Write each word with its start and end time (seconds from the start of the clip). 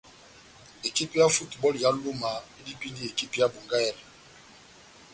Ekipi 0.87 1.15
ya 1.21 1.27
Futubὸlu 1.35 1.77
ya 1.83 1.89
Luma 2.03 2.31
edipindi 2.59 3.01
ekipi 3.11 3.37
ya 3.41 3.47
Bongahèlè. 3.53 4.03